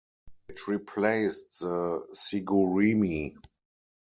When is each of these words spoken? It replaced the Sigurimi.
It 0.49 0.67
replaced 0.67 1.59
the 1.59 2.07
Sigurimi. 2.11 3.37